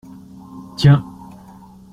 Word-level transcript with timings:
Tiens. 0.77 1.03